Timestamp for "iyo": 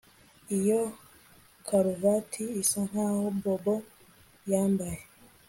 0.57-0.79